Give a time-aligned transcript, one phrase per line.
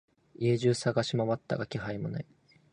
[0.39, 2.25] 家中探しまわったが気配もない。